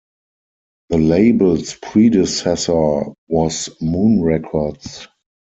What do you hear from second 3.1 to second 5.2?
was Moon Records.